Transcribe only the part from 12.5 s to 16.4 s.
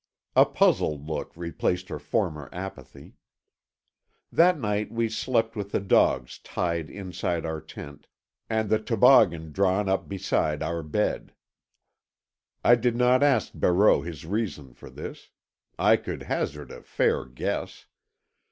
I did not ask Barreau his reason for this. I could